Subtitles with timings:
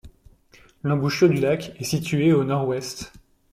[0.81, 3.11] L'embouchure du lac est située au nord-ouest.